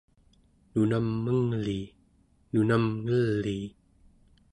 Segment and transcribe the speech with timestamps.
[0.71, 1.85] nunam menglii,
[2.53, 3.67] nunam ngelii